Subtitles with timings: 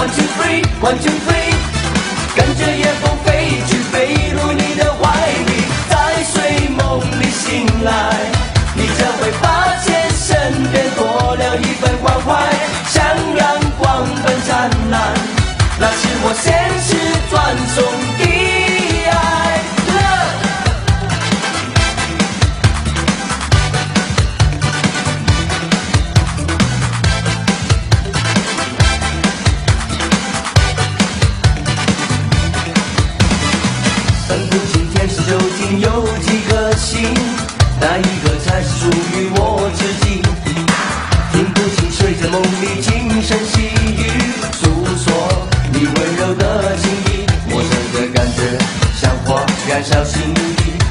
[0.00, 1.52] One two three one two three，
[2.34, 5.12] 跟着夜风飞去，飞入你的怀
[5.46, 7.90] 里，在睡梦里醒来，
[8.74, 12.48] 你将会发现身边多了一份关怀，
[12.88, 13.04] 像
[13.36, 13.46] 阳
[13.78, 15.12] 光般灿烂，
[15.78, 16.48] 那是我现
[16.80, 16.96] 实
[17.28, 17.84] 转送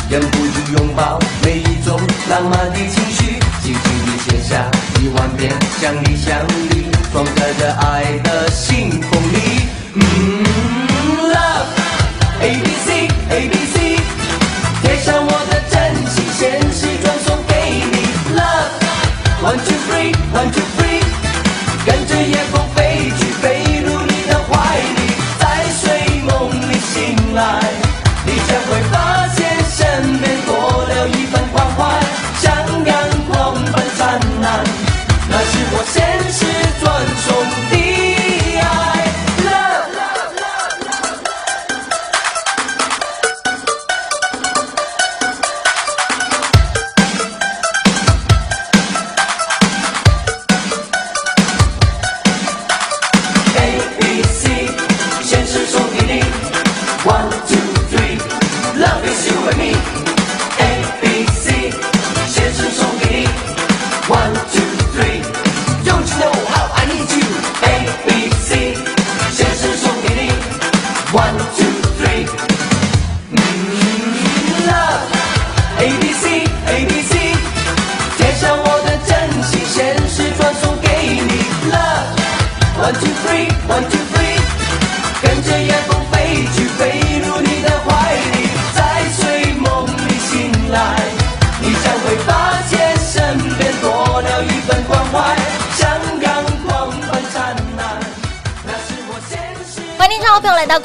[0.10, 2.00] 忍不住拥抱每一种
[2.30, 4.66] 浪漫的情绪，轻轻地写下
[5.00, 9.38] 一万遍想你想你，装载着爱的信封里。
[9.94, 10.02] 嗯
[11.32, 11.70] ，love。
[12.42, 13.79] A B C A B C，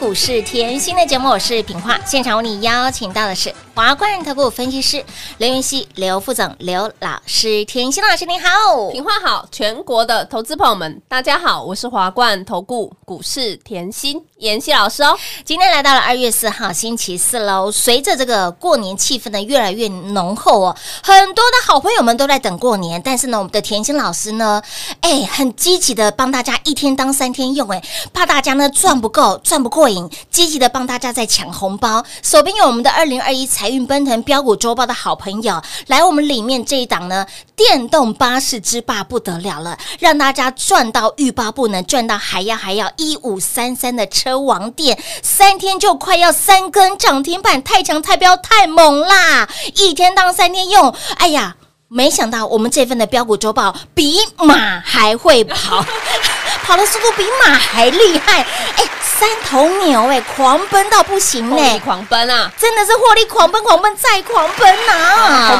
[0.05, 1.99] 股市甜心的节目，我是品化。
[2.05, 5.03] 现场为你邀请到的是华冠投顾分析师
[5.39, 7.65] 刘云熙、刘副总、刘老师。
[7.65, 15.19] 甜心老师您好，平话好，全国的投资朋友们，大家好，我是华冠投顾股市甜心妍希老师哦。
[15.45, 17.69] 今天来到了二月四号星期四喽。
[17.69, 24.63] 随着这个过年气氛呢越来越浓厚哦，很多的好朋友们都在等过年，但是呢，我们的甜心老师呢，
[25.01, 27.83] 哎，很积极的帮大家一天当三天用，哎，
[28.13, 32.05] 怕大家呢赚不够、赚不过瘾，积极的帮大家在抢红包。
[32.23, 37.26] 手边有我们的二零二一财财运奔腾标股周报的好朋友，来我们里面这一档呢，
[37.56, 49.49] 电动巴士之霸不得了了，让大家赚到欲罢不能，赚到还要还要一五三三的车王店，三天就快要三根涨停板，太强太标太猛啦！
[49.76, 51.56] 一天当三天用，哎呀！
[51.87, 55.85] 没想到我们这份的标股周报比马还会跑，
[56.65, 58.41] 跑的速度比马还厉害，
[58.77, 62.51] 哎，三头牛哎，狂奔到不行获利哎，狂奔啊！
[62.59, 64.93] 真的是获利狂奔狂奔再狂奔呐、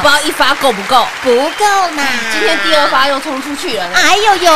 [0.05, 1.03] 红包一发够不够？
[1.23, 3.85] 不够呢，今天第二发又冲出去了。
[3.95, 4.53] 哎呦呦，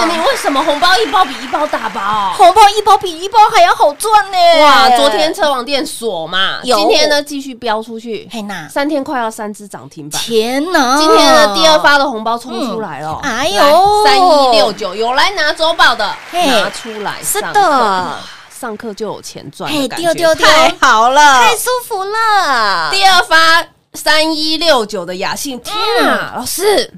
[0.00, 2.34] 是你为什么红包一包比一包大包？
[2.36, 4.36] 红包一包比一包还要好赚呢！
[4.64, 6.76] 哇，昨天车王店锁嘛，有。
[6.78, 8.28] 今天呢继续飙出去，
[8.68, 10.20] 三天快要三只涨停板。
[10.20, 14.04] 天哪，今天呢第二发的红包冲出来了，嗯哎呦。
[14.04, 16.48] 三一六九有来拿周报的嘿。
[16.48, 18.18] 拿出来是，的。
[18.60, 20.46] 上课就有钱赚嘿的感觉，丢丢丢。
[20.48, 23.64] 太好了，太舒服了，第二发
[23.94, 25.76] 三一六九的雅信，天
[26.06, 26.92] 啊，老师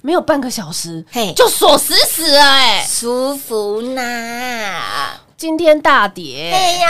[0.00, 1.32] 没有半个小时，嘿。
[1.34, 6.88] 就锁死死了哎、舒服呐，今天大跌，哎呀，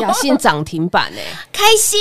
[0.00, 1.22] 雅信涨停板哎、
[1.52, 2.00] 开心！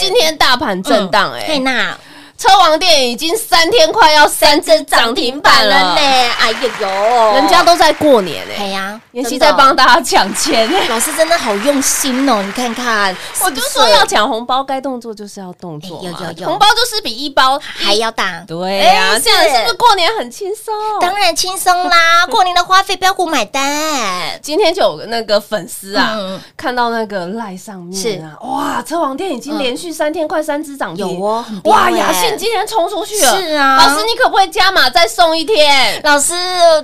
[0.00, 1.96] 今天大盘震荡哎、嘿娜，
[2.36, 16.46] 车王店已经三天快要三只涨停板了呢，哎呀呦，人家都在过年哎、哎呀，妍希在帮大家抢钱哎、老师真的好用心哦，你看看，我就说要抢红包，该动作就是要动作有有有。
[16.46, 19.62] 红包就是比一包还要大，对呀、哎这样是。
[19.64, 20.74] 不是过年很轻松？
[21.00, 26.40] 当然轻松啦， 过年的花费标股买单，今天就有那个粉丝啊，嗯。
[26.56, 36.00] 看到那个赖上面啊，哇，车王店已经连续三天快三只涨停，有哦很哇，欸雅信今天冲出去了，是啊老师你可不可以加码再送一天？
[36.04, 36.34] 老师，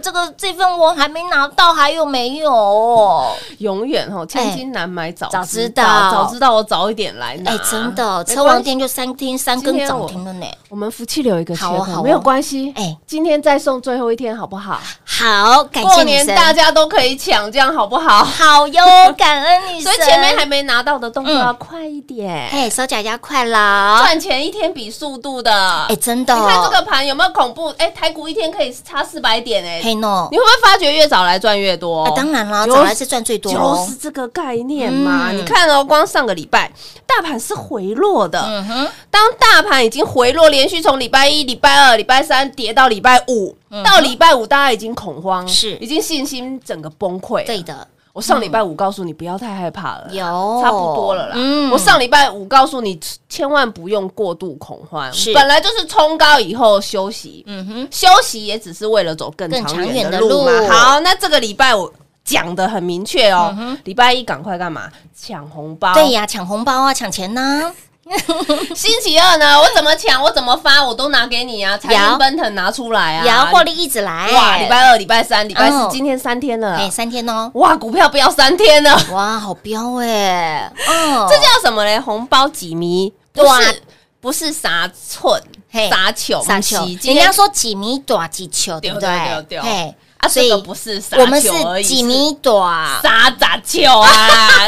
[0.03, 3.27] 这个这份我还没拿到，还有没有？
[3.59, 7.53] 永远哦，千金难买早早知知道早知道我早一点来拿。
[7.53, 10.47] 哎，真的，车王店就三天三根今天我涨停了呢。
[10.69, 12.73] 我们福气留一个缺口，没有关系。
[12.77, 14.81] 哎哎，今天再送最后一天好不好？
[15.05, 18.25] 好，感谢过年，大家都可以抢，这样好不好？
[18.25, 18.83] 好哟，
[19.19, 19.83] 感恩你。
[19.83, 25.53] 所以前面还没拿到的动作嗯要快一点，哎，手脚要快了，赚钱一天比速度的。
[25.91, 27.69] 哎，真的，你看这个盘有没有恐怖？
[27.77, 32.05] 哎，台股一天可以差四百点哎，你会不会发觉越早来赚越多？
[32.05, 33.95] 啊，当然了，就早来是赚最多就哦是。
[33.97, 35.31] 这个概念嘛。
[35.31, 36.73] 嗯你看哦，光上个礼拜
[37.07, 43.55] 大盘是回落的，嗯哼，当大盘已经回落，连续从礼拜一、礼拜二、礼拜三跌到礼拜五，
[43.85, 47.45] 到礼拜五大家已经恐慌，嗯是已经信心整个崩溃。
[47.45, 51.33] 对，的，我上礼拜五告诉你不要太害怕了，有差不多了啦。
[51.37, 52.99] 嗯我上礼拜五告诉你，
[53.29, 60.51] 千万不用过度恐慌，是本来就是冲高以后休息，嗯哼，休息也只是为了走更更长长远远的路嘛。
[60.69, 61.93] 好，那这个礼拜我
[62.25, 63.55] 讲的很明确哦
[63.85, 64.91] 礼拜一赶快干嘛？
[65.15, 65.95] 抢红包。
[65.95, 67.73] 对呀，抢红包啊，抢钱呐，
[68.75, 71.77] 星期二呢，我怎么抢，我怎么发，我都拿给你啊！
[71.77, 73.25] 财有运奔腾拿出来啊！
[73.25, 74.31] 也要获利一直来。
[74.33, 74.57] 哇！
[74.57, 76.91] 礼拜二、礼拜三、礼拜四哦，今天三天了哎，。
[76.91, 82.01] 三天哦，哇，股票飙三天了，哇，好彪哎，哦，这叫什么嘞？
[82.01, 83.13] 红包几米？
[83.33, 83.83] 不是
[84.21, 89.43] 不是啥寸嘿啥球啥球，人家说几米短几球，对不对对？
[89.43, 91.49] 对对嘿，啊，所以不是啥我们是
[91.83, 94.11] 几米短，沙杂球啊，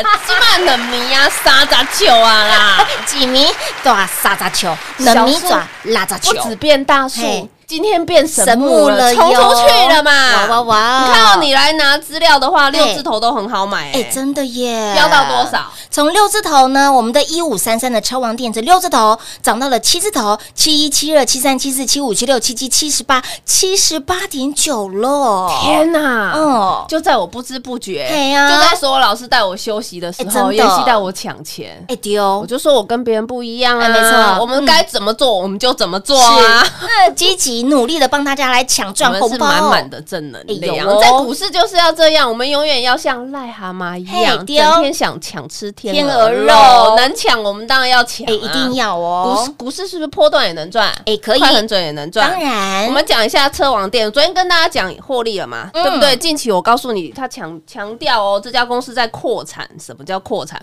[0.26, 3.46] 起码冷米啊，沙杂球啊啦， 几米
[3.82, 4.08] 短？
[4.22, 5.66] 沙杂球，能米短？
[5.84, 6.32] 拉杂球？
[6.34, 10.46] 我只变大数嘿，今天变神神木木了了，冲出去了嘛！
[10.48, 14.92] 哇哇哇你看到你来拿资料的话，六字头都很好买，哎，哎，真的耶！
[14.94, 15.64] 飙到多少？
[15.90, 25.50] 从六字头呢，我们的一五三三的车王电子六字头涨到了七字头，七一、七二、七三、七四、七五、七六、七七、七十八、七十八点九了。
[25.62, 26.32] 天哪！
[26.32, 31.84] 哦，就在我不知不觉，对呀就在所有老师带我休息的时候，哎真的妍希带我抢钱。
[31.88, 36.66] 哎丢我，就说我跟别人不一样啊，哎没错我们该怎么做我们就怎么做是啊。
[36.82, 46.46] 那积极努力的帮大家来抢赚红包，满满的正能哎量在股市就是要这样，我们永远要像癞蛤蟆一样，整天想抢吃天天鹅鹅肉。
[46.46, 48.26] 肉，能抢我们当然要抢。
[48.26, 49.34] 啊，哎，一定要哦。
[49.34, 50.92] 股市哦，股市是不是波段也能赚？
[51.06, 51.38] 哎可以。
[51.38, 55.82] 快很准也能赚，当然，我们讲一下车王店，昨天跟大家讲获利了嘛，嗯。
[55.82, 56.16] 对不对？
[56.16, 59.68] 近期我告诉你，他强强调哦，这家公司在扩产。
[59.80, 60.62] 什么叫扩产？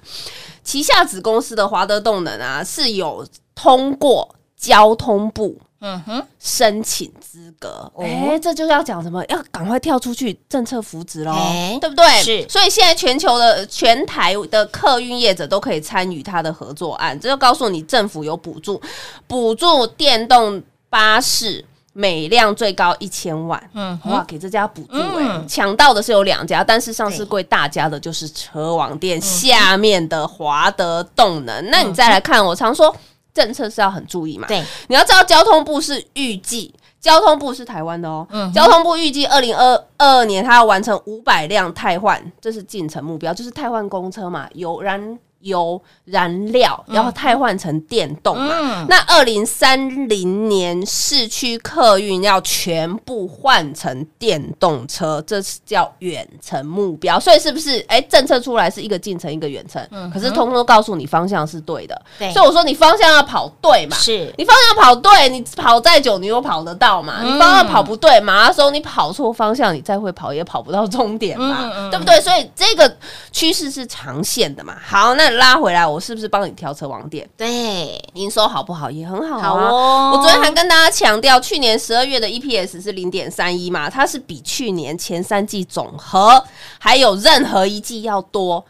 [0.63, 3.25] 旗下子公司的华德动能啊，是有
[3.55, 4.27] 通过
[4.57, 7.91] 交通部嗯哼，申请资格。
[7.95, 9.23] 哦哎、这就是要讲什么？
[9.25, 12.05] 要赶快跳出去政策扶植喽，哎对不对？
[12.21, 18.81] 是所以现在全球的全台的客运业者都可以参与他的合作案，这就告诉你政府有补助，
[19.27, 21.65] 补助电动巴士。
[21.91, 31.69] 每辆最高一千万，嗯哇，给这家补助哎、嗯抢到的是有两家，但是上市贵大家的就是车王嗯店下面的华德动能。
[31.69, 32.95] 那你再来看，我常说
[33.39, 36.73] 政策是要很注意嘛，对，你要知道交通部是预计。
[36.99, 48.53] 交通部是台湾的哦，嗯交通部预计二零二二年它要完成五百辆汰换，这是进程目标，就是汰换公车嘛，油燃油燃料要汰换成电动嘛。
[48.53, 57.19] 嗯，那二零三零年市区客运要全部换成电动车，这是叫远程目标。
[57.19, 57.83] 所以是不是？
[57.87, 59.81] 哎，政策出来是一个进程，一个远程，
[60.13, 61.99] 可是通通告诉你方向是对的。
[62.17, 63.95] 对所以我说你方向要跑对嘛。
[63.97, 67.17] 是你方向跑对，你跑再久你又跑得到嘛？
[67.21, 72.19] 嗯你方向跑不对，马拉松你跑错方向，你再会跑也跑不到终点嘛，对不对？
[72.21, 72.97] 所以这个
[73.31, 74.75] 趋势是长线的嘛。
[74.83, 77.27] 好，那拉回来，我是不是帮你调车网点？
[77.37, 78.89] 对，营收好不好？
[78.89, 79.41] 也很好、啊。
[79.41, 86.43] 好哦我昨天还跟大家强调，去年十二月的 EPS 是零点三一嘛，它是比去年前三季总和
[86.79, 88.63] 还有任何一季要多。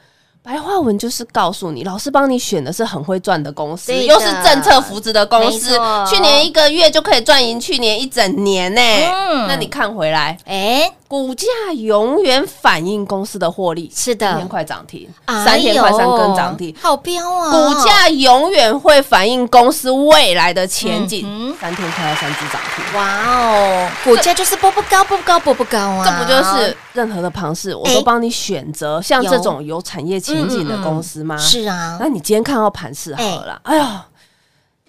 [0.50, 5.80] 白话文就是告诉你，老师帮你选的是很会赚的公司，又是政策扶持的公司，
[6.10, 9.48] 去年一个月就可以赚赢去年一整年呢、嗯。
[9.48, 11.46] 那你看回来，哎，股价
[11.78, 14.28] 永远反映公司的获利，是的。
[14.28, 17.52] 今天快涨停，哎三天快三呦根涨停，好彪啊！
[17.52, 21.28] 股价永远会反映公司未来的前景。
[21.28, 26.06] 嗯三天快要三只涨停，哇哦，股价就是波不高，波不高，波不高啊！
[26.06, 29.80] 这不就是任何的庞氏，我都帮你选择像这种有。
[29.82, 31.36] 产业前景的公司吗？
[31.38, 33.86] 是啊那，你今天看到盘势好了啦，哎呦，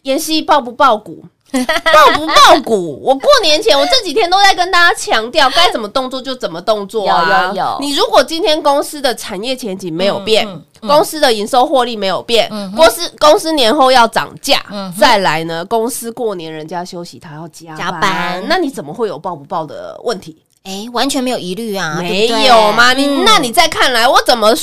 [0.02, 1.25] 妍希爆不爆股？
[1.50, 3.00] 爆不爆股？
[3.02, 7.47] 我过年前，我这几天都在跟大家强调，该怎么动作就怎么动作啊！
[7.47, 20.37] 有有有你如果今天公司的产业前景没有变，嗯嗯公司的营收获利没有变，嗯公司公司年后要涨价，嗯再来呢，公司过年人家休息，他要加加班那你怎么会有爆不爆的问题？
[20.62, 22.92] 哎，完全没有疑虑啊，没有吗？
[22.92, 24.54] 你嗯那你再看来，我怎么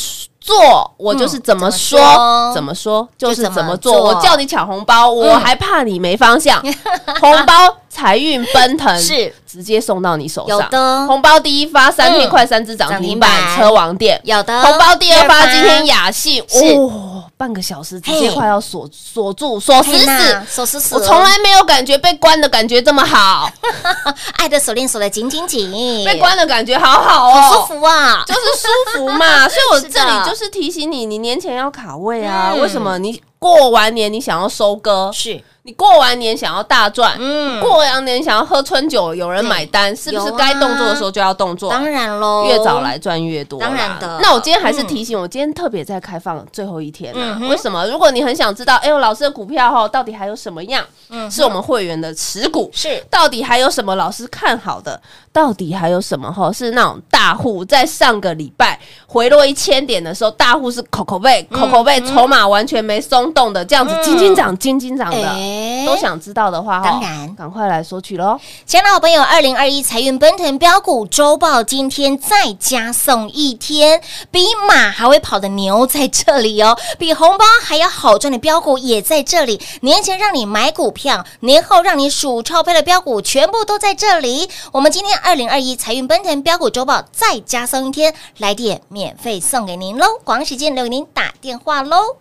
[0.47, 3.75] 做，我就是怎么说，嗯怎么说就是怎么。
[3.77, 6.59] 做我叫你抢红包，我还怕你没方向。
[7.19, 7.53] 红包
[7.97, 9.33] 财运奔腾，是。
[9.47, 10.59] 直接送到你手上。
[10.59, 11.07] 有的。
[11.07, 14.19] 红包第一发三天嗯快三只涨停板，车王店。
[14.23, 14.61] 有的。
[14.61, 16.43] 红包第二发，今天雅信。
[16.47, 16.75] 是。
[16.75, 20.41] 哦，半个小时直接快要锁锁住锁死死。
[20.47, 23.49] 锁死死，我从来没有感觉被关的感觉这么好，
[24.37, 28.21] 爱的锁链锁的紧紧紧，被关的感觉好好哦，好舒服啊！
[28.27, 32.51] 就是舒服嘛， 所以我这里就是提醒你，你年前要卡位啊。
[32.53, 32.61] 嗯。
[32.61, 32.99] 为什么？
[32.99, 41.69] 你过完年你想要收割，是，你过完年想要大赚，嗯，过完年想要喝春酒，有人买单，是不是该动作的时候就要动作？
[41.69, 47.49] 当然喽，越早来赚越多，当然的那我今天还是提醒，我今天特别在开放最后一天啊嗯。
[47.49, 47.85] 为什么？
[47.87, 52.69] 如果你很想知道，哎呦，老师的股票哈，到底还有什么样嗯是我们会员的持股？
[52.71, 54.97] 是到底还有什么老师看好的？
[55.33, 56.49] 到底还有什么哈？
[56.49, 68.39] 是那种大户在上个礼拜回落一千点的时候，大户是口口背、口口背，筹码完全没松动的，这样子嗯金金涨、金金涨的，哎都想知道的话，哈当然赶快来索取喽！
[68.65, 79.61] 亲爱的好朋友，二零二一财运奔腾标股周报今天再加送一天，比马还会跑的牛在这里哦， 比红包还要好赚的标股也在这里。
[79.81, 84.49] 年前让你买股票，年后让你数钞票的标股全部都在这里。
[84.71, 90.05] 我们今天二零二一财运奔腾标股周报再加送一天，来电免费送给您喽！
[90.23, 92.17] 广告时间留给您打电话喽。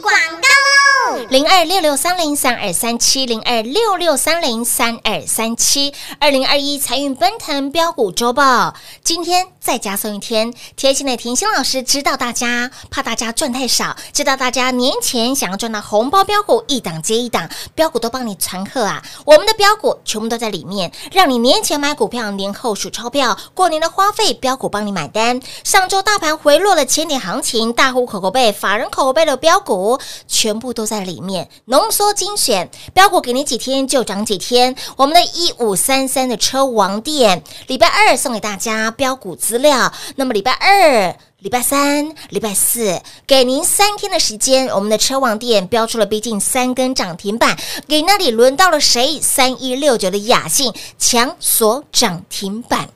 [0.00, 10.52] 广告零二六六三零三二三七零二六六三零三二三七二零二一财运奔腾标股周报，今天再加送一天。
[10.76, 19.02] 贴心的甜心老师知道大家怕大家赚太少，知道大家年前想要赚到红包标股一档接一档，标股都帮你传贺啊！
[19.24, 25.40] 我们的标股全部都在里面，让你年前买股票，年后数钞票，过年的花费标股帮你买单。
[25.62, 34.76] 上周大盘回落了千点行情，大户口口背、法人口口背的标股股全部都在里面，浓缩精选标股给你几天就涨几天。
[34.96, 41.16] 我们的一五三三的车王店，礼拜二送给大家标股资料，那么礼拜二。
[41.40, 49.20] 礼拜三、礼拜四，给您三天的时间，我们的车王店标出了逼近三根涨停板，给那里轮到了谁？
[49.20, 52.88] 三一六九的雅信强锁涨停板。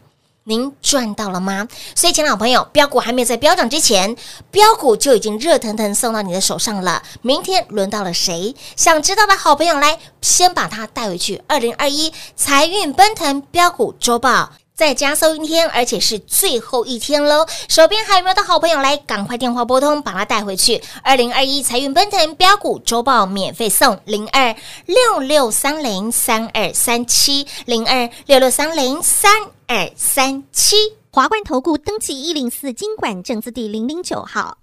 [0.49, 1.69] 您赚到了吗？
[1.95, 4.17] 所以，亲爱的好朋友，标股还没有在飙涨之前，
[4.51, 7.03] 标股就已经热腾腾送到你的手上了。
[7.21, 8.57] 明天轮到了谁？
[8.75, 11.43] 想知道的好朋友来，先把它带回去。
[11.47, 14.51] 二零二一财运奔腾标股周报。
[14.79, 17.45] 再加收一天，而且是最后一天喽。
[17.69, 20.81] 手边还有没有的好朋友来，赶快电话拨通，把它带回去。
[21.03, 24.55] 二零二一财运奔腾标股周报免费送零二
[24.87, 29.33] 六六三零三二三七零二六六三零三
[29.67, 30.77] 二三七。
[31.11, 34.59] 华冠投顾登记一零四经管证字第零零九号。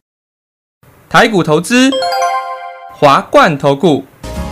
[1.10, 1.92] 台股投资，
[2.94, 4.02] 华冠投顾。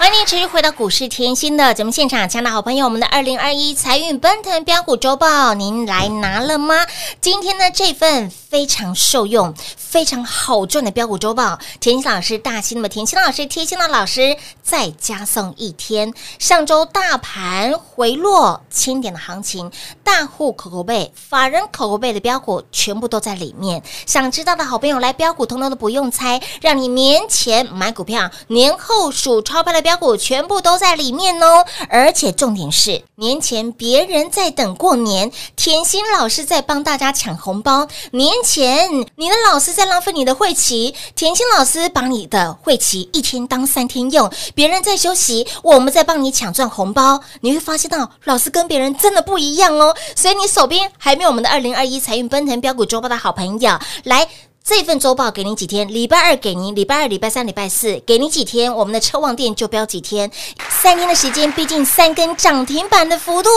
[0.00, 6.86] 欢迎持续回到股市甜心的节目现场，亲爱的好朋友，我们的二零二一财运奔腾标股周报，您来拿了吗？
[7.20, 16.14] 今天呢，这份非常受用、非常好赚的标股周报，甜心老师大心的甜心老师贴心的老师再加送一天。
[16.38, 19.70] 上周大盘回落千点的行情，
[20.02, 23.82] 大户口口背、法人口口背的标股全部都在里面。
[24.06, 31.64] 想知道的好朋友来标股，通通都不用猜，让你年前买股票，年后数钞票的标标股全部都在里面哦。
[31.88, 37.88] 而且重点是，年前别人在等过年，甜心老师在帮大家抢红包。
[38.12, 47.20] 年前你的老师在浪费你的会期，甜心老师把你的会期一天当三天用，别人在休息，我们在帮你抢赚红包。
[47.40, 49.96] 你会发现到老师跟别人真的不一样哦。
[50.14, 54.28] 所以你手边还没有我们的二零二一财运奔腾标股周报的好朋友，来。
[54.62, 55.88] 这份周报给你几天？
[55.88, 58.72] 礼拜二给您，礼拜二、礼拜三、礼拜四给你几天？
[58.72, 60.30] 我们的车望店就标几天，
[60.68, 63.50] 三天的时间，毕竟三根涨停板的幅度。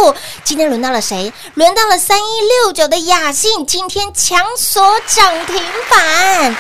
[0.44, 1.32] 今天轮到了谁？
[1.56, 5.62] 轮到了三一六九的雅信，今天强锁涨停
[5.92, 6.56] 板。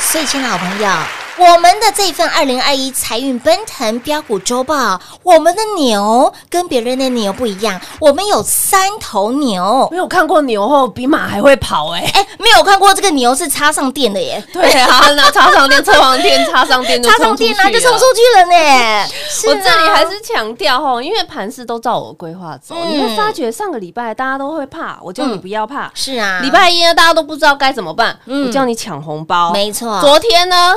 [0.00, 0.88] 所以，亲爱的好朋友，
[1.36, 9.88] 我们的这份二零二一财运奔腾标股周报，我们的牛跟别人的牛不一样，我们有三头牛。
[9.90, 14.42] 没有看过牛后比马还会跑哎、哎，没有看过这个牛是插上电的耶。
[14.52, 19.08] 对啊，那插上电、车王电、插上电就插上电啊，就冲出去了呢。
[19.48, 25.90] 我这里还是强调哈，因为盘势都照我规划走，嗯你会发觉上个礼拜大家都会怕，我叫你不要怕。
[25.94, 29.50] 是啊，礼拜一呢，大家都不知道该怎么办，嗯我叫你抢红包。
[29.52, 30.74] 没错，昨天呢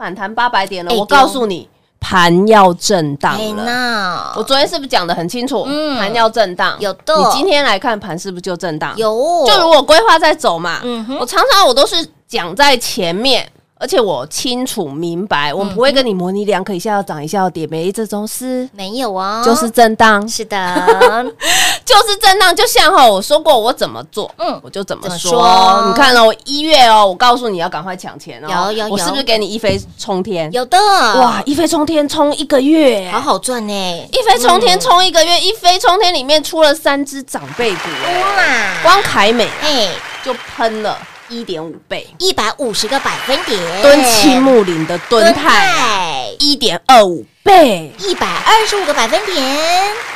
[0.00, 1.68] 反弹八百点了，哎我告诉你，
[2.00, 4.32] 盘要震荡哎了。
[4.34, 5.64] 我昨天是不是讲的很清楚？
[5.66, 8.94] 嗯盘要震荡，有的你今天来看盘是不是就震荡？
[8.96, 13.46] 有就如果规划在走嘛，嗯哼我常常我都是讲在前面。
[13.80, 21.24] 而且我清楚明白，我们不会跟你模棱两可，一下要涨，一下要跌，没这种事，没有啊，就是震荡，是的，
[21.82, 22.54] 就是震荡。
[22.54, 24.50] 就像哈，我说过我怎么做，嗯。
[24.50, 25.84] 嗯，我就怎么说。
[25.86, 28.92] 你看哦，我一月哦，我告诉你要赶快抢钱哦，有有有。
[28.92, 30.52] 我是不是给你一飞冲天？
[30.52, 30.76] 有的。
[30.76, 39.88] 哇，，一飞冲天冲一个月，好好赚呢，一飞冲天冲一个月，一飞冲天里面出了三只长辈股，哎哇，光凯美哎，
[40.24, 40.98] 就喷了
[41.30, 46.28] 一点五倍，一百五十个百分点，敦亲木林的敦泰。
[46.40, 49.42] 一点二五倍，一百二十五个百分点，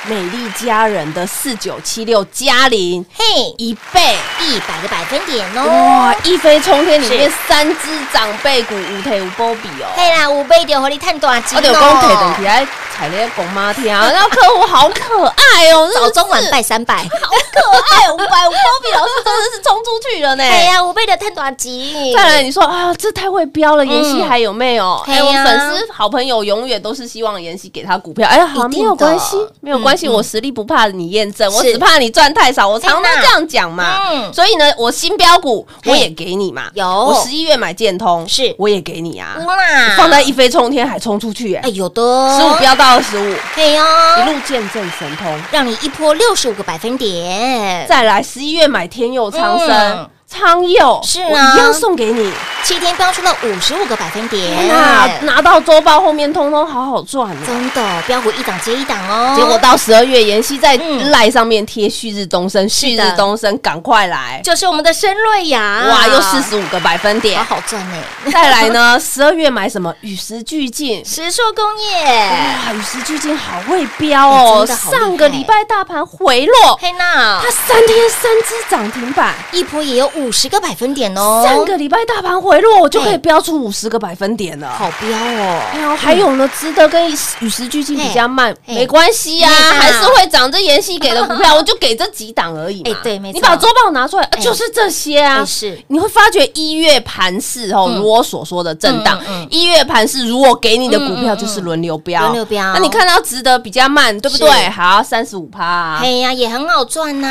[0.05, 3.25] 美丽佳人的四九七六嘉玲嘿，
[3.57, 4.17] 一倍。
[4.41, 6.15] 一百个百分点哦，哇！
[6.23, 9.87] 一飞冲天里面三只长辈股，五腿五波比哦。
[9.97, 20.45] 嘿啦，五倍就和你探大金我得讲腿等起来踩那公妈天啊， 然后客户好可爱哦，早中晚拜三拜，好可爱，五百五波比老师真的是冲出去了呢。
[20.45, 25.03] 哎呀，五倍的探短期，再来，你说啊，这太会标了，妍希还有没有？
[25.07, 28.29] 哎，我粉丝好朋友永远都是希望妍希给他股票。
[28.29, 32.67] 哎呀，好，没有关系，没有关系，我实力不怕你验证，我只怕你赚太少。
[32.67, 34.11] 我常常这样讲嘛。
[34.11, 34.33] 嗯。
[34.33, 36.65] 所以呢，我新标股我也给你嘛。
[36.75, 36.85] 有。
[36.85, 38.53] 我十一月买建通，是。
[38.59, 39.37] 我也给你啊。
[39.47, 39.55] 哇。
[39.97, 41.61] 放在一飞冲天还冲出去，哎。
[41.63, 42.03] 哎，有的。
[42.37, 43.85] 十五飙到二十五，嘿哟，
[44.19, 45.33] 一路见证神通。
[45.53, 49.69] 让你一波六十五个百分点，再来十一月买天佑昌嗯。
[49.69, 52.33] 生、昌佑，是啊我一样送给你。
[52.65, 57.37] 七天飙出了五十五个百分点，那拿到周报后面，通通好好赚哦。
[57.47, 59.35] 真的标股一档接一档哦。
[59.37, 64.41] 结果到十二月，妍希在嗯赖上面贴旭日东升，旭的日东升，赶快来！
[64.43, 67.55] 就是我们的申瑞雅，哇，又四十五个百分点好。
[67.55, 67.97] 好赚呢。
[68.33, 69.95] 再来呢， 十二月买什么？
[70.01, 71.05] 与时俱进。
[71.05, 74.67] 石硕工业，哇，与时俱进好会飙哦！
[74.67, 79.35] 上个礼拜大盘回落，嘿娜它，三天三只涨停板。
[79.53, 84.71] 一波也有五十个百分点哦，上个礼拜大盘回落，我就可以标出五十个百分点了。
[84.71, 85.61] 好标哦。
[85.73, 90.51] 哎呦，还有呢，值得跟与时俱进比较慢，没关系呀、还是会涨。
[90.51, 92.91] 这妍希给的股票，我就给这几档而已嘛。
[92.91, 95.41] 哎对没错你把周报拿出来，就是这些啊。
[95.43, 104.69] 哎是你会发觉一月盘市哦，嗯如我所说的震荡一月盘市如我给你的股票就是轮流标，轮流标那你看到值得比较慢，对不对？
[104.71, 106.11] 好，三十五趴哎。
[106.15, 107.29] 呀，也很好赚呐。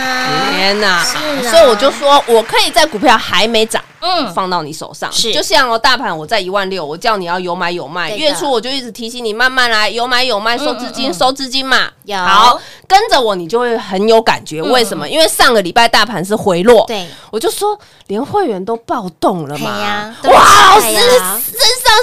[0.52, 1.02] 天呐！
[1.04, 5.32] 是啊所以我就说，我可以在股票还没涨，嗯，放到你手上，是。
[5.32, 11.12] 就像哦，大盘我在一万六，我叫你要有买有卖，月初我就一直提醒你慢慢来，有买有卖，收资金、嗯。
[11.12, 11.90] 嗯收资金嘛。
[12.06, 12.18] 有。
[12.18, 14.60] 好，跟着我你就会很有感觉。
[14.60, 14.72] 嗯。
[14.72, 15.08] 为什么？
[15.08, 19.80] 因为上个礼拜大盘是回落，对，我就说连会员都暴动了嘛。
[19.80, 20.16] 呀。
[20.24, 20.98] 哇，老师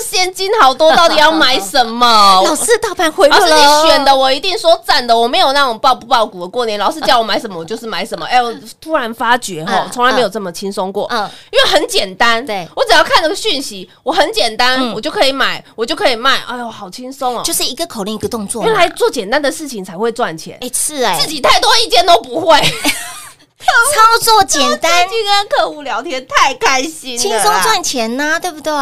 [0.04, 2.06] 现金好多，到底要买什么？
[2.44, 6.78] 老师大盘回老师，你选的我一定说赞的，我没有那种爆不爆股的过年。
[6.78, 8.24] 老师叫我买什么，我就是买什么。
[8.26, 11.06] 哎，我突然发觉哦嗯，从来没有这么轻松过。
[11.10, 16.38] 嗯因为很简单，对我只要看这个讯息，我很简单，嗯我就可以买，我就可以卖。
[16.46, 17.42] 哎呦，好轻松哦！
[17.44, 18.64] 就是一个口令一个动作。
[18.64, 22.58] 原来做简单的事情才会赚钱，哎是哎，自己太多意见都不会。
[23.94, 27.52] 操作简单，去跟客户聊天太开心，轻松。
[27.62, 28.72] 赚钱呐，对不对？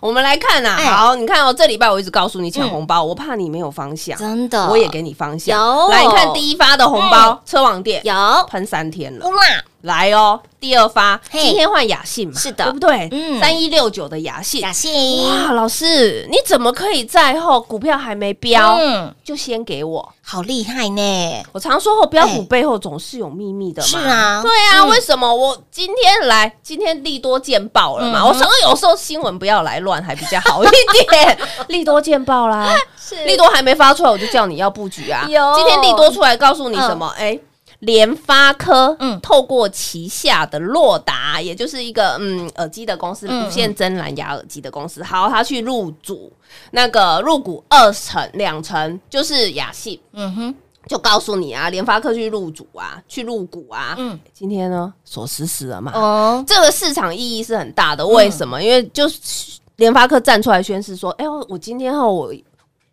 [0.00, 5.58] 我们来看呐、哎好，你看哦，这礼拜我一直告诉你抢红包，我怕你没有方向，真的，我也给你方向。
[5.58, 8.14] 有来，你看第一发的红包，车网店有
[8.48, 9.26] 喷三天了。
[9.26, 9.34] 哇，
[9.82, 13.08] 来哦，第二发，嘿今天换雅信嘛，是的对不对？
[13.12, 20.12] 嗯三一六九的雅信，雅信，哇，老师，你怎么可以在后股票还没标，嗯，就先给我？
[20.20, 23.88] 好厉害呢，我常说后标股哎背后总是有秘密的嘛。
[23.88, 26.52] 是啊对啊，嗯为什么我今天来？
[26.60, 28.20] 今天利多见报了嘛？
[28.22, 30.68] 嗯我常常有时候新闻不要来乱，还比较好一
[31.08, 31.38] 点。
[31.68, 35.24] 利多见报啦， 是利多还没发出来，我就叫你要布局啊。
[35.28, 37.06] 有今天利多出来告诉你什么？
[37.16, 37.38] 哎。
[37.80, 46.32] 联发科，透过旗下的洛达，也就是一个嗯耳机的公司，嗯无线真蓝牙耳机的公司，好，他去入主
[46.72, 50.54] 那个入股二成两成，就是雅信，嗯哼，
[50.88, 54.12] 就告诉你啊，联发科去入主啊，去入股啊，嗯。
[54.12, 58.60] 嗯，今天呢锁死死了嘛，哦，这个市场意义是很大的，为什么？
[58.60, 62.34] 因为就是联发科站出来宣示说，哎、呦，我今天后我。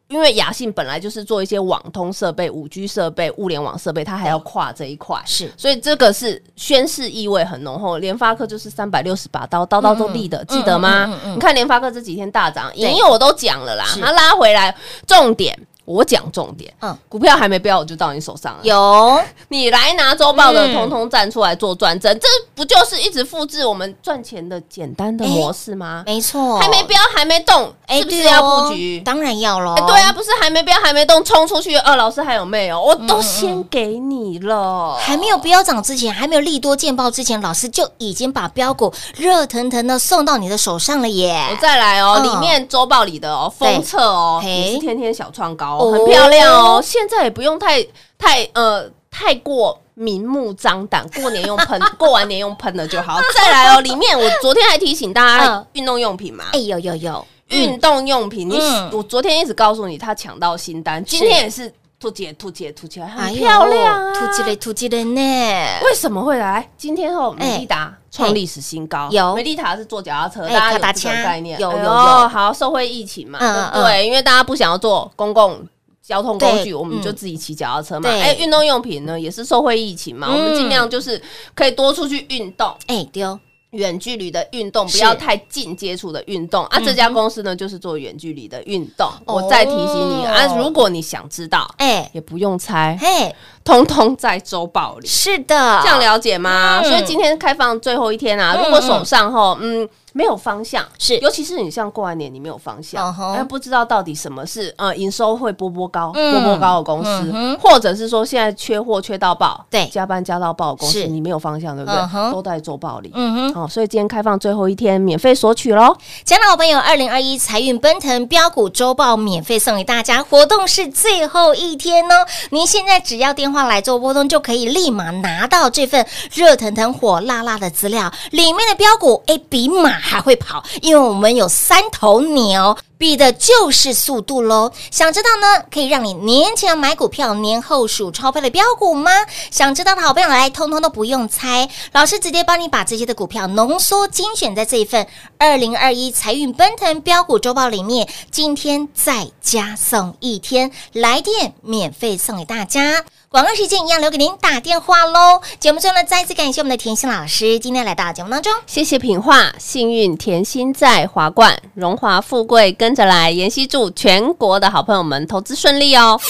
[0.07, 7.97] 因为雅信本来就是做一些网通设备、五 G 设备、物联网设备，它还要跨这一块，是所以这个是宣示意味很浓厚。
[7.97, 11.11] 联发科就是三百六十把刀，刀刀都立的，记得吗？
[11.33, 14.75] 你看联发科这几天大涨，因为我都讲了啦，是它拉回来，
[15.07, 18.59] 重点我讲重点，嗯嗯，股票还没标，我就到你手上了。
[18.63, 26.03] 有你来拿周报的，嗯通通站出来做转正，这不就是一直复制我们赚钱的简单的模式吗？
[26.05, 28.99] 没错，还没标，还没动，是不是要布局？
[29.01, 31.75] 当然要喽哎，对啊，，不是还没标，还没动，冲出去。
[31.77, 32.81] 二老师还有没有？
[32.81, 41.47] 我嗯都先给你了，还没有标涨之前，还没有利多见报之前，老师就已经把标股热腾腾的送到你的手上了耶！
[41.51, 46.81] 我再来哦，嗯里面周报里的哦，封测哦，嘿也是天天小创高哦哦，很漂亮哦。
[46.83, 47.85] 现在也不用太
[48.17, 53.19] 太呃太过明目张胆， 过年用喷，过完年用喷的就好。
[53.35, 56.45] 再来哦，里面我昨天还提醒大家 嗯运动用品嘛。
[56.53, 58.89] 哎，，有有有，运动用品，你嗯。
[58.93, 61.71] 我昨天一直告诉你，他抢到新单，今天也是
[62.05, 65.79] 突姐突姐突起来，很哎呦漂亮啊，突击嘞突击嘞呢！
[65.83, 66.69] 为什么会来？
[66.77, 71.89] 今天后哎美利达创历史新高，有美利达是坐脚踏车，哎大家有这个概念，有有有
[72.27, 74.05] 好，受惠疫情嘛，嗯对？
[74.05, 75.67] 因为大家不想要坐公共。
[76.07, 78.07] 交通工具，我们就嗯自己骑脚踏车嘛。
[78.07, 81.19] 对哎，运动用品呢，也是受惠疫情嘛，嗯我们尽量就是
[81.55, 83.39] 可以多出去运动，哎丢，
[83.75, 86.65] 远距离的运动，不要太近接触的运动。
[86.65, 86.79] 啊。
[86.79, 89.07] 这家公司呢，就是做远距离的运动。
[89.25, 89.35] 哦。
[89.35, 92.09] 我再提醒你啊，如果你想知道，哎。
[92.13, 95.07] 也不用猜，嘿，通通在周报里。
[95.07, 96.79] 是的，这样了解吗？
[96.81, 112.31] 嗯所以今天开放最后一天啊，嗯如果手上哈，嗯，没有方向，是尤其是你像过完年，你没有方向嗯，哼哎，不知道到底什么是呃营收会波波高、嗯波波高的公司嗯，或者是说现在缺货缺到爆，对加班加到爆的公司，你没有方向，对不对？
[112.31, 113.11] 都在做暴利。
[113.15, 113.63] 嗯哼。
[113.63, 115.95] 哦，所以今天开放最后一天，免费索取喽！
[116.23, 122.25] 亲爱的朋友，二零二一财运奔腾标股周报免费送给大家，活动是最后一天哦。
[122.51, 132.77] 您现在只要电话话来做波动，就可以立马拿到这份热腾腾、火辣辣的资料，里面的标股哎比马还会跑，因为我们有三头牛。
[132.97, 134.71] 比的就是速度喽！
[134.91, 139.11] 想知道呢，可以让你年前买股票，年后数钞票的标股吗？
[139.51, 153.03] 想知道的好朋友来，通通都不用猜，老师直接帮你把这些的股票浓缩精选在这一份二零二一财运奔腾标股周报里面，今天再加送一天来电免费送给大家。
[153.29, 155.41] 广告时间一样留给您打电话喽。
[155.59, 158.53] 节目中呢，再次感谢我们的甜心老师今天来到节目当中。
[158.65, 163.31] 谢谢品画，幸运甜心在华冠，荣华富贵跟跟着来。
[163.31, 166.21] 妍希祝全国的好朋友们投资顺利哦！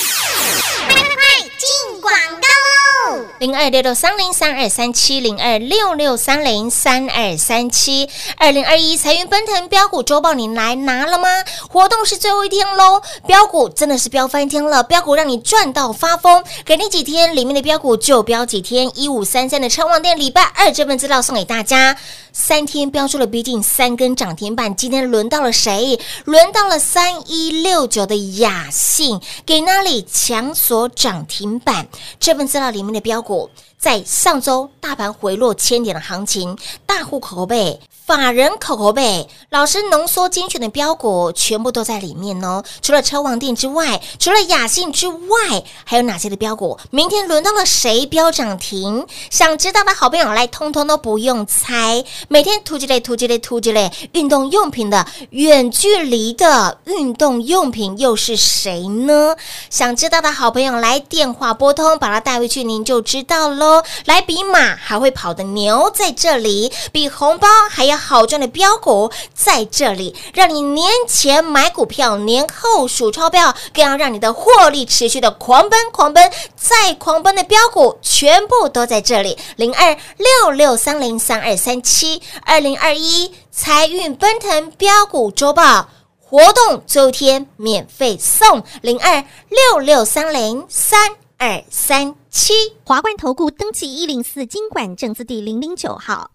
[0.88, 3.26] 快快快进广告喽！
[3.39, 11.28] 零二六六三零三二三七零二六六三零三二三七，二零二一财运奔腾标股周报，你来拿了吗？
[11.68, 18.89] 活动是最后一天喽，标股真的是飙翻天了，标股让你赚到发疯，给你几天，里面的标股就标几天。
[18.96, 21.98] 一五三三的超旺店礼拜二这份资料送给大家，
[22.38, 25.98] 三天标出了逼近三根涨停板，今天轮到了谁？
[26.26, 31.88] 轮到了三一六九的雅信，给那里强锁涨停板。
[32.19, 37.80] 这份资料里面的标股，在上周大盘回落千点的行情，大户口口碑。
[38.06, 42.63] 法人口口碑，老师浓缩精选的标股全部都在里面哦。
[42.80, 46.78] 除了车王店之外，除了雅信之外，还有哪些的标股？
[46.91, 49.08] 明天轮到了谁标涨停？
[49.32, 52.06] 想知道的好朋友来，通通都不用猜。
[52.28, 59.36] 每天突击类、突击类、突击类，运动用品的远距离的运动用品又是谁呢？
[59.72, 63.82] 想知道的好朋友来电话拨通，把它带回去，您就知道喽。
[64.06, 79.38] 来比马还会跑的牛在这里，比红包还要好赚的标股在这里，让你年前买股票，年后数钞票，更要让你的获利持续的狂奔、狂奔再狂奔的标股，全部都在这里。
[79.56, 85.90] 零二六六三零三二三七，二零二一财运奔腾标股周报。
[86.28, 92.54] 活动最后一天免费送零二六六三零三二三七。
[92.84, 96.35] 华冠投顾登记一零四经管证字第零零九号。